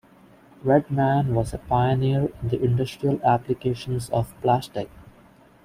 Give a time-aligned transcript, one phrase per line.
[0.65, 4.89] Redman was a pioneer in the industrial applications of plastics.